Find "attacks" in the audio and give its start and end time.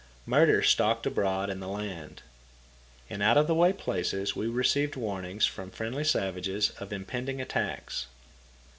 7.39-8.07